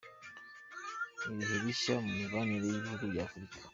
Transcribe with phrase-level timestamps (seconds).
[1.29, 3.55] Ibihe bishya mu mibanire y’ibihugu bya Afrika.